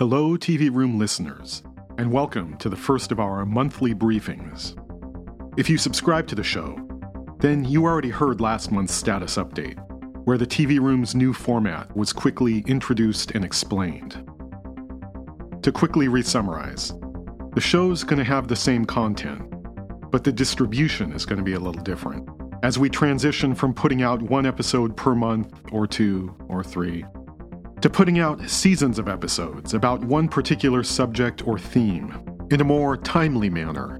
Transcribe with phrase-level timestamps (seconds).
[0.00, 1.62] Hello, TV Room listeners,
[1.98, 4.72] and welcome to the first of our monthly briefings.
[5.58, 6.78] If you subscribe to the show,
[7.40, 9.78] then you already heard last month's status update,
[10.24, 14.12] where the TV Room's new format was quickly introduced and explained.
[15.62, 16.96] To quickly resummarize,
[17.54, 19.42] the show's going to have the same content,
[20.10, 22.26] but the distribution is going to be a little different
[22.62, 27.04] as we transition from putting out one episode per month or two or three
[27.80, 32.14] to putting out seasons of episodes about one particular subject or theme
[32.50, 33.98] in a more timely manner.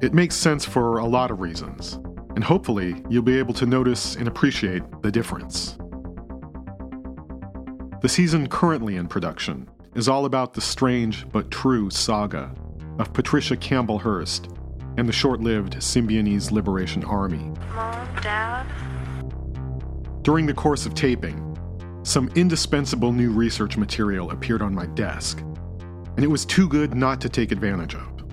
[0.00, 1.94] It makes sense for a lot of reasons,
[2.36, 5.76] and hopefully you'll be able to notice and appreciate the difference.
[8.02, 12.54] The season currently in production is all about the strange but true saga
[12.98, 14.48] of Patricia Campbell Hearst
[14.96, 17.52] and the short lived Symbionese Liberation Army.
[17.74, 18.66] Mom, Dad?
[20.22, 21.49] During the course of taping,
[22.10, 25.38] some indispensable new research material appeared on my desk,
[26.16, 28.24] and it was too good not to take advantage of.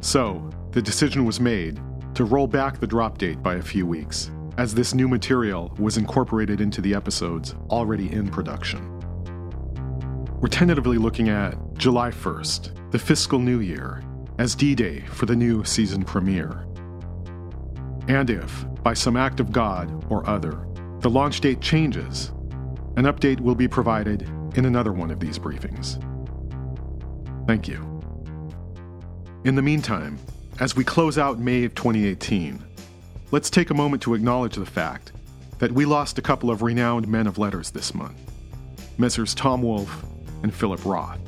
[0.00, 1.80] So, the decision was made
[2.14, 5.98] to roll back the drop date by a few weeks, as this new material was
[5.98, 8.98] incorporated into the episodes already in production.
[10.40, 14.02] We're tentatively looking at July 1st, the fiscal new year,
[14.40, 16.66] as D Day for the new season premiere.
[18.08, 20.66] And if, by some act of God or other,
[20.98, 22.32] the launch date changes,
[22.96, 24.22] an update will be provided
[24.54, 26.02] in another one of these briefings.
[27.46, 27.96] Thank you.
[29.44, 30.18] In the meantime,
[30.58, 32.64] as we close out May of 2018,
[33.30, 35.12] let's take a moment to acknowledge the fact
[35.58, 38.18] that we lost a couple of renowned men of letters this month
[38.98, 39.34] Messrs.
[39.34, 40.04] Tom Wolfe
[40.42, 41.20] and Philip Roth.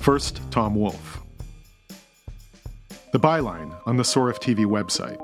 [0.00, 1.20] First, Tom Wolfe.
[3.12, 5.22] The byline on the Soref TV website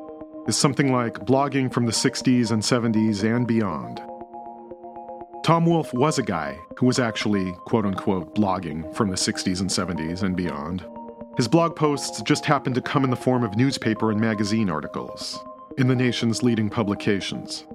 [0.48, 4.02] is something like blogging from the 60s and 70s and beyond.
[5.44, 9.68] Tom Wolfe was a guy who was actually, quote unquote, blogging from the 60s and
[9.68, 10.86] 70s and beyond.
[11.36, 15.38] His blog posts just happened to come in the form of newspaper and magazine articles
[15.76, 17.66] in the nation's leading publications.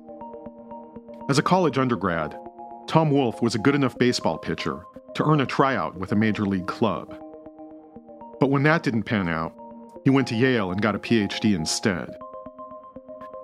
[1.30, 2.36] As a college undergrad,
[2.88, 4.84] Tom Wolfe was a good enough baseball pitcher
[5.14, 7.16] to earn a tryout with a major league club.
[8.40, 9.54] But when that didn't pan out,
[10.04, 12.10] he went to Yale and got a PhD instead.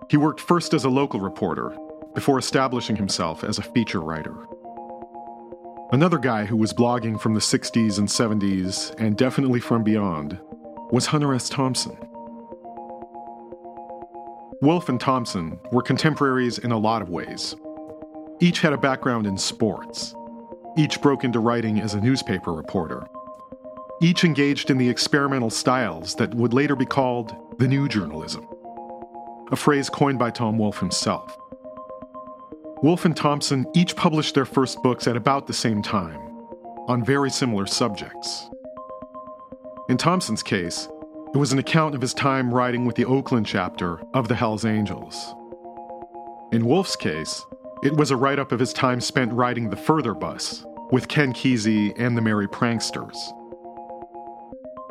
[0.10, 1.78] He worked first as a local reporter
[2.16, 4.48] before establishing himself as a feature writer.
[5.92, 10.40] Another guy who was blogging from the 60s and 70s, and definitely from beyond,
[10.92, 11.48] was Hunter S.
[11.48, 11.96] Thompson.
[14.62, 17.56] Wolfe and Thompson were contemporaries in a lot of ways.
[18.40, 20.16] Each had a background in sports.
[20.78, 23.06] Each broke into writing as a newspaper reporter.
[24.02, 28.48] Each engaged in the experimental styles that would later be called the new journalism,
[29.52, 31.38] a phrase coined by Tom Wolfe himself.
[32.86, 36.20] Wolfe and Thompson each published their first books at about the same time,
[36.88, 38.48] on very similar subjects.
[39.90, 40.88] In Thompson's case,
[41.34, 44.66] it was an account of his time writing with the Oakland chapter of the Hells
[44.66, 45.34] Angels.
[46.52, 47.44] In Wolfe's case,
[47.82, 51.34] it was a write up of his time spent riding the Further Bus with Ken
[51.34, 53.18] Kesey and the Merry Pranksters.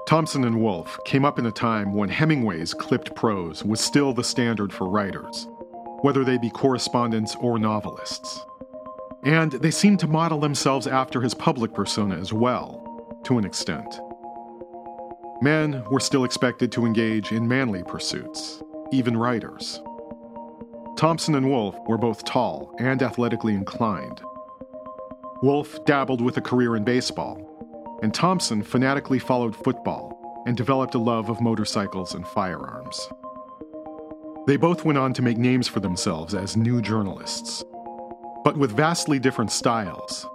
[0.08, 4.24] Thompson and Wolfe came up in a time when Hemingway's clipped prose was still the
[4.24, 5.46] standard for writers
[6.04, 8.44] whether they be correspondents or novelists.
[9.22, 14.00] And they seem to model themselves after his public persona as well, to an extent.
[15.40, 19.80] Men were still expected to engage in manly pursuits, even writers.
[20.98, 24.20] Thompson and Wolfe were both tall and athletically inclined.
[25.40, 30.98] Wolfe dabbled with a career in baseball, and Thompson fanatically followed football and developed a
[30.98, 33.08] love of motorcycles and firearms.
[34.46, 37.64] They both went on to make names for themselves as new journalists,
[38.44, 40.26] but with vastly different styles.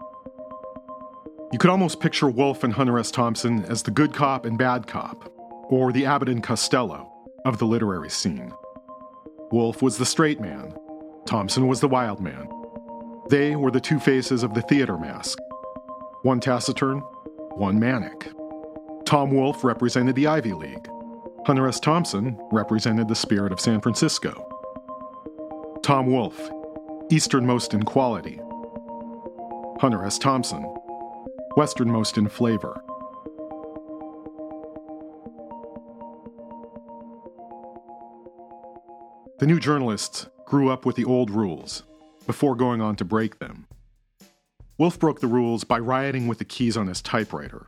[1.51, 3.11] You could almost picture Wolfe and Hunter S.
[3.11, 5.31] Thompson as the good cop and bad cop,
[5.69, 7.11] or the Abbott and Costello
[7.45, 8.51] of the literary scene.
[9.51, 10.75] Wolfe was the straight man,
[11.25, 12.49] Thompson was the wild man.
[13.29, 15.37] They were the two faces of the theater mask
[16.23, 16.99] one taciturn,
[17.51, 18.31] one manic.
[19.05, 20.89] Tom Wolfe represented the Ivy League,
[21.49, 21.79] Hunter S.
[21.79, 24.47] Thompson represented the spirit of San Francisco.
[25.81, 26.51] Tom Wolfe,
[27.09, 28.39] easternmost in quality.
[29.81, 30.19] Hunter S.
[30.19, 30.63] Thompson,
[31.57, 32.83] westernmost in flavor.
[39.39, 41.81] The new journalists grew up with the old rules
[42.27, 43.65] before going on to break them.
[44.77, 47.65] Wolfe broke the rules by rioting with the keys on his typewriter.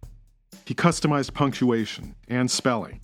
[0.68, 3.02] He customized punctuation and spelling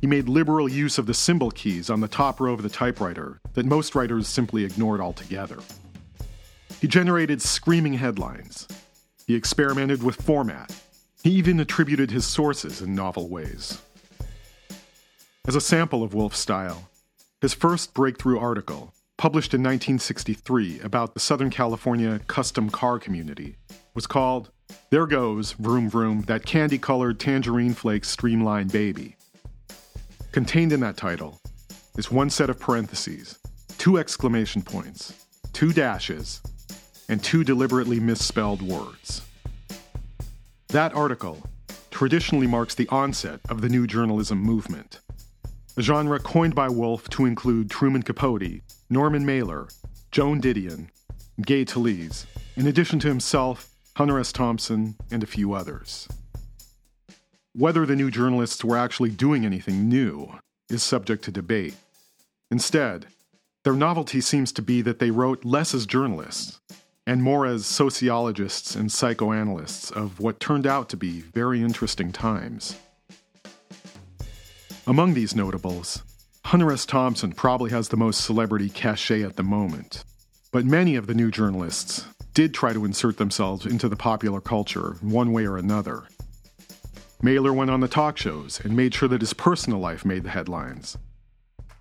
[0.00, 3.40] he made liberal use of the symbol keys on the top row of the typewriter
[3.54, 5.58] that most writers simply ignored altogether.
[6.80, 8.68] He generated screaming headlines.
[9.26, 10.72] He experimented with format.
[11.22, 13.82] He even attributed his sources in novel ways.
[15.46, 16.88] As a sample of Wolfe's style,
[17.40, 23.56] his first breakthrough article, published in 1963 about the Southern California custom car community,
[23.94, 24.50] was called
[24.90, 29.16] There Goes, Vroom Vroom, That Candy Colored Tangerine Flake Streamline Baby.
[30.32, 31.40] Contained in that title
[31.96, 33.38] is one set of parentheses,
[33.78, 36.42] two exclamation points, two dashes,
[37.08, 39.22] and two deliberately misspelled words.
[40.68, 41.42] That article
[41.90, 45.00] traditionally marks the onset of the new journalism movement,
[45.76, 48.60] a genre coined by Wolfe to include Truman Capote,
[48.90, 49.68] Norman Mailer,
[50.10, 50.88] Joan Didion,
[51.40, 52.26] Gay Talese,
[52.56, 54.30] in addition to himself, Hunter S.
[54.30, 56.06] Thompson, and a few others.
[57.54, 61.74] Whether the new journalists were actually doing anything new is subject to debate.
[62.50, 63.06] Instead,
[63.64, 66.60] their novelty seems to be that they wrote less as journalists
[67.06, 72.76] and more as sociologists and psychoanalysts of what turned out to be very interesting times.
[74.86, 76.02] Among these notables,
[76.44, 76.84] Hunter S.
[76.84, 80.04] Thompson probably has the most celebrity cachet at the moment,
[80.52, 84.96] but many of the new journalists did try to insert themselves into the popular culture
[85.00, 86.04] one way or another.
[87.20, 90.30] Mailer went on the talk shows and made sure that his personal life made the
[90.30, 90.96] headlines.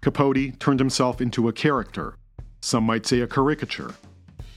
[0.01, 2.15] Capote turned himself into a character,
[2.61, 3.93] some might say a caricature,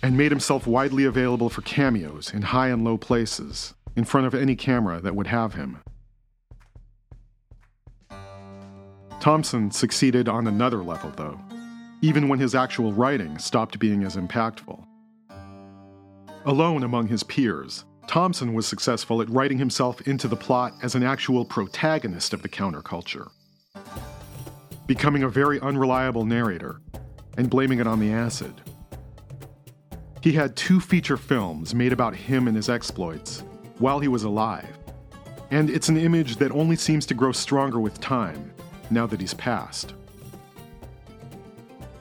[0.02, 4.34] and made himself widely available for cameos in high and low places, in front of
[4.34, 5.78] any camera that would have him.
[9.20, 11.38] Thompson succeeded on another level, though,
[12.00, 14.82] even when his actual writing stopped being as impactful.
[16.46, 21.02] Alone among his peers, Thompson was successful at writing himself into the plot as an
[21.02, 23.30] actual protagonist of the counterculture,
[24.86, 26.80] becoming a very unreliable narrator
[27.36, 28.60] and blaming it on the acid.
[30.22, 33.42] He had two feature films made about him and his exploits
[33.78, 34.76] while he was alive,
[35.50, 38.52] and it's an image that only seems to grow stronger with time
[38.90, 39.94] now that he's passed.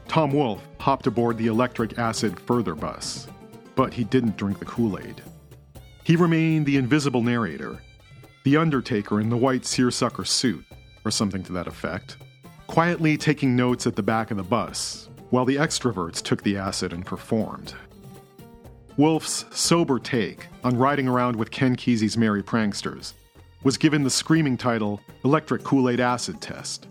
[0.07, 3.27] Tom Wolfe hopped aboard the electric acid further bus,
[3.75, 5.21] but he didn't drink the Kool Aid.
[6.09, 7.83] He remained the invisible narrator,
[8.43, 10.65] the undertaker in the white seersucker suit,
[11.05, 12.17] or something to that effect,
[12.65, 16.93] quietly taking notes at the back of the bus, while the extroverts took the acid
[16.93, 17.75] and performed.
[18.97, 23.13] Wolfe's sober take on riding around with Ken Kesey's Merry Pranksters
[23.61, 26.87] was given the screaming title Electric Kool Aid Acid Test.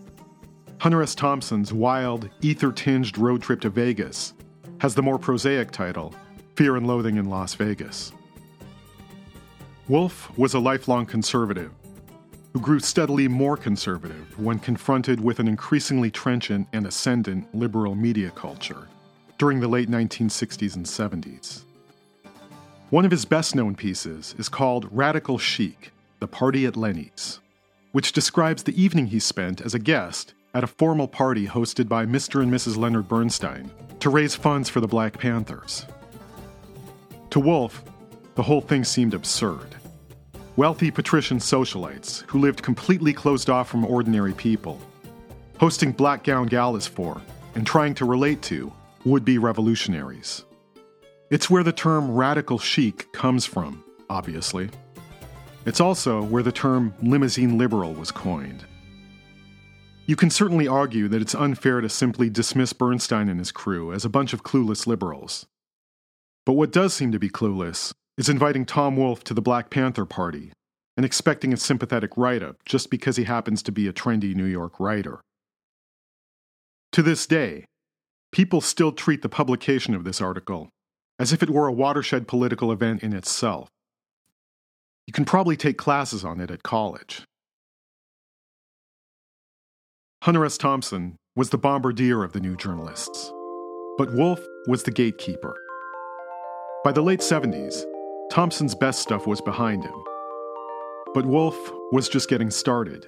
[0.77, 1.13] Hunter S.
[1.13, 4.31] Thompson's wild, ether tinged road trip to Vegas
[4.79, 6.15] has the more prosaic title
[6.55, 8.13] Fear and Loathing in Las Vegas.
[9.89, 11.71] Wolfe was a lifelong conservative
[12.53, 18.29] who grew steadily more conservative when confronted with an increasingly trenchant and ascendant liberal media
[18.29, 18.87] culture
[19.39, 21.63] during the late 1960s and 70s.
[22.91, 27.39] One of his best known pieces is called Radical Chic The Party at Lenny's,
[27.91, 32.05] which describes the evening he spent as a guest at a formal party hosted by
[32.05, 32.43] Mr.
[32.43, 32.77] and Mrs.
[32.77, 33.71] Leonard Bernstein
[34.01, 35.87] to raise funds for the Black Panthers.
[37.31, 37.83] To Wolfe,
[38.39, 39.75] the whole thing seemed absurd.
[40.55, 44.79] Wealthy patrician socialites who lived completely closed off from ordinary people,
[45.59, 47.21] hosting black gown galas for
[47.55, 48.71] and trying to relate to
[49.03, 50.45] would be revolutionaries.
[51.29, 54.69] It's where the term radical chic comes from, obviously.
[55.65, 58.63] It's also where the term limousine liberal was coined.
[60.05, 64.05] You can certainly argue that it's unfair to simply dismiss Bernstein and his crew as
[64.05, 65.45] a bunch of clueless liberals.
[66.45, 70.05] But what does seem to be clueless is inviting Tom Wolfe to the Black Panther
[70.05, 70.51] Party
[70.97, 74.43] and expecting a sympathetic write up just because he happens to be a trendy New
[74.43, 75.21] York writer.
[76.91, 77.63] To this day,
[78.33, 80.67] people still treat the publication of this article
[81.17, 83.69] as if it were a watershed political event in itself.
[85.07, 87.23] You can probably take classes on it at college.
[90.23, 90.57] Hunter S.
[90.57, 93.31] Thompson was the bombardier of the new journalists,
[93.97, 95.55] but Wolfe was the gatekeeper.
[96.83, 97.85] By the late 70s,
[98.31, 100.03] Thompson's best stuff was behind him,
[101.15, 103.07] but Wolfe was just getting started.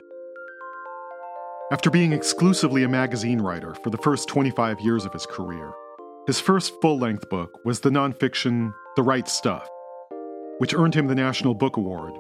[1.72, 5.74] After being exclusively a magazine writer for the first 25 years of his career,
[6.26, 9.70] his first full length book was the nonfiction The Right Stuff,
[10.58, 12.14] which earned him the National Book Award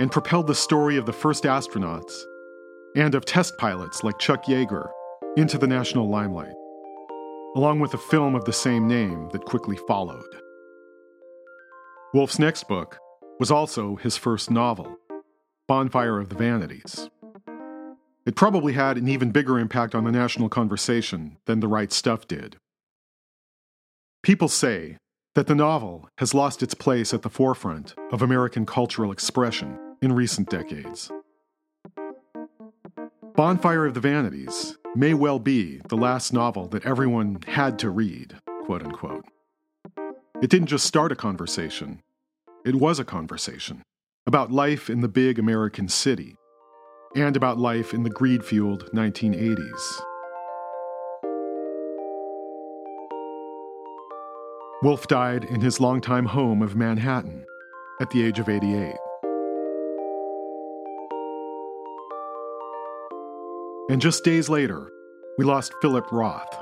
[0.00, 2.18] and propelled the story of the first astronauts
[2.96, 4.90] and of test pilots like Chuck Yeager
[5.36, 6.54] into the national limelight,
[7.56, 10.41] along with a film of the same name that quickly followed.
[12.14, 12.98] Wolfe's next book
[13.40, 14.98] was also his first novel,
[15.66, 17.08] Bonfire of the Vanities.
[18.26, 22.28] It probably had an even bigger impact on the national conversation than The Right Stuff
[22.28, 22.56] did.
[24.22, 24.98] People say
[25.34, 30.12] that the novel has lost its place at the forefront of American cultural expression in
[30.12, 31.10] recent decades.
[33.34, 38.36] Bonfire of the Vanities may well be the last novel that everyone had to read,
[38.66, 39.24] quote unquote.
[40.42, 42.02] It didn't just start a conversation,
[42.64, 43.84] it was a conversation
[44.26, 46.34] about life in the big American city
[47.14, 50.00] and about life in the greed fueled 1980s.
[54.82, 57.44] Wolfe died in his longtime home of Manhattan
[58.00, 58.96] at the age of 88.
[63.90, 64.90] And just days later,
[65.38, 66.52] we lost Philip Roth,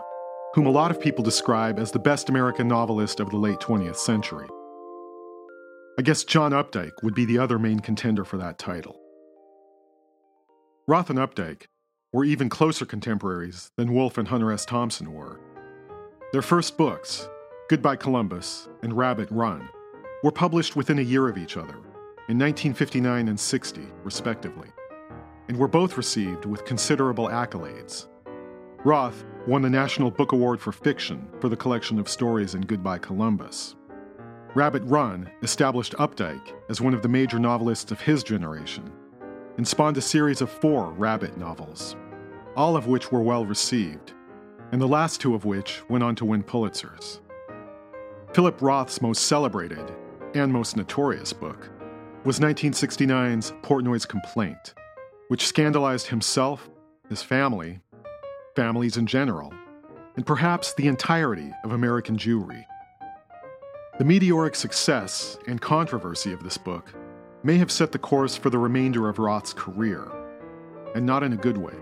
[0.54, 3.96] whom a lot of people describe as the best American novelist of the late 20th
[3.96, 4.48] century.
[5.98, 9.00] I guess John Updike would be the other main contender for that title.
[10.88, 11.66] Roth and Updike
[12.12, 14.64] were even closer contemporaries than Wolfe and Hunter S.
[14.64, 15.38] Thompson were.
[16.32, 17.28] Their first books,
[17.68, 19.68] Goodbye Columbus, and Rabbit Run
[20.24, 21.76] were published within a year of each other,
[22.28, 24.68] in 1959 and 60, respectively,
[25.48, 28.08] and were both received with considerable accolades.
[28.84, 32.98] Roth won the National Book Award for Fiction for the collection of stories in Goodbye
[32.98, 33.74] Columbus.
[34.54, 38.92] Rabbit Run established Updike as one of the major novelists of his generation
[39.56, 41.96] and spawned a series of four Rabbit novels,
[42.54, 44.12] all of which were well received,
[44.72, 47.20] and the last two of which went on to win Pulitzers.
[48.34, 49.92] Philip Roth's most celebrated
[50.34, 51.70] and most notorious book
[52.24, 54.74] was 1969's Portnoy's Complaint,
[55.28, 56.68] which scandalized himself,
[57.08, 57.80] his family,
[58.56, 59.52] families in general,
[60.16, 62.64] and perhaps the entirety of American Jewry.
[63.98, 66.92] The meteoric success and controversy of this book
[67.42, 70.10] may have set the course for the remainder of Roth's career,
[70.94, 71.74] and not in a good way.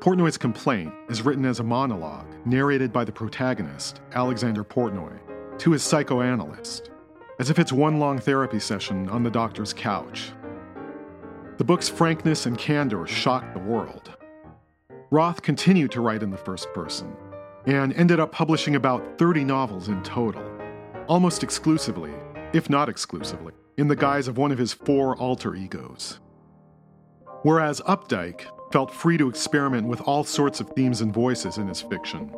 [0.00, 5.18] Portnoy's complaint is written as a monologue narrated by the protagonist, Alexander Portnoy,
[5.58, 6.90] to his psychoanalyst,
[7.38, 10.32] as if it's one long therapy session on the doctor's couch.
[11.56, 14.16] The book's frankness and candor shocked the world.
[15.10, 17.16] Roth continued to write in the first person
[17.66, 20.42] and ended up publishing about 30 novels in total,
[21.06, 22.12] almost exclusively,
[22.52, 26.20] if not exclusively, in the guise of one of his four alter egos.
[27.42, 31.80] Whereas Updike felt free to experiment with all sorts of themes and voices in his
[31.80, 32.30] fiction.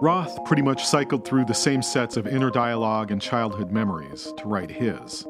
[0.00, 4.48] Roth pretty much cycled through the same sets of inner dialogue and childhood memories to
[4.48, 5.26] write his.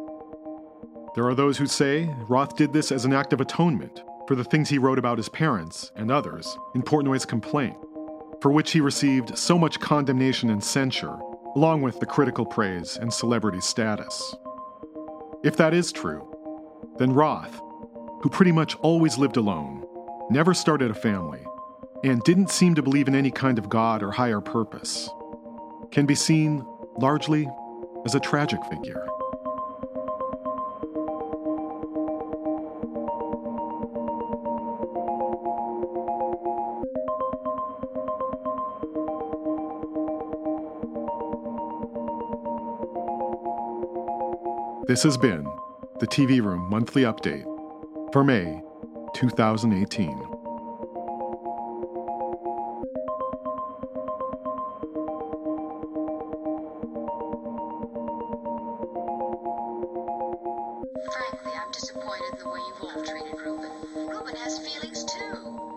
[1.16, 4.44] There are those who say Roth did this as an act of atonement for the
[4.44, 7.74] things he wrote about his parents and others in Portnoy's complaint,
[8.40, 11.18] for which he received so much condemnation and censure,
[11.56, 14.36] along with the critical praise and celebrity status.
[15.42, 16.32] If that is true,
[16.96, 17.60] then Roth,
[18.22, 19.84] who pretty much always lived alone,
[20.30, 21.44] never started a family,
[22.04, 25.10] and didn't seem to believe in any kind of God or higher purpose,
[25.90, 26.64] can be seen
[27.00, 27.48] largely
[28.06, 29.04] as a tragic figure.
[44.90, 45.44] This has been
[46.00, 47.44] the TV Room Monthly Update
[48.12, 48.60] for May
[49.14, 50.08] 2018.
[61.06, 63.70] Frankly, I'm disappointed in the way you've all treated Reuben.
[64.08, 65.69] Reuben has feelings too.